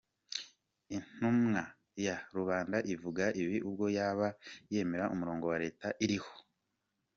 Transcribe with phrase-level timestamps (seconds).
[0.95, 1.61] Intumwa
[2.05, 4.27] ya rubanda ivuga ibi ubwo yaba
[4.73, 6.31] yemera umurongo wa Leta iriho?